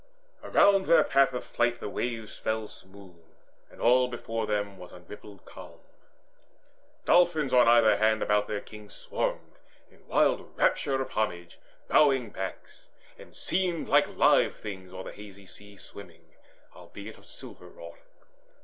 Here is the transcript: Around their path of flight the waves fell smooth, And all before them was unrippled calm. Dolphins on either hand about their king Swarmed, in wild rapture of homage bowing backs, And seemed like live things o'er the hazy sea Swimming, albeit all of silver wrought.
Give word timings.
Around 0.41 0.87
their 0.87 1.03
path 1.03 1.31
of 1.31 1.43
flight 1.43 1.79
the 1.79 1.87
waves 1.87 2.35
fell 2.35 2.67
smooth, 2.67 3.23
And 3.69 3.79
all 3.79 4.07
before 4.07 4.47
them 4.47 4.79
was 4.79 4.91
unrippled 4.91 5.45
calm. 5.45 5.79
Dolphins 7.05 7.53
on 7.53 7.67
either 7.67 7.97
hand 7.97 8.23
about 8.23 8.47
their 8.47 8.61
king 8.61 8.89
Swarmed, 8.89 9.59
in 9.91 10.07
wild 10.07 10.57
rapture 10.57 10.99
of 10.99 11.11
homage 11.11 11.59
bowing 11.87 12.31
backs, 12.31 12.87
And 13.19 13.35
seemed 13.35 13.89
like 13.89 14.07
live 14.07 14.55
things 14.57 14.91
o'er 14.91 15.03
the 15.03 15.13
hazy 15.13 15.45
sea 15.45 15.77
Swimming, 15.77 16.33
albeit 16.75 17.17
all 17.17 17.21
of 17.21 17.27
silver 17.27 17.67
wrought. 17.67 17.99